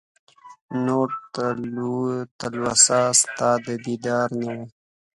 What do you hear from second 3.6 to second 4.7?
د دیدار نه وه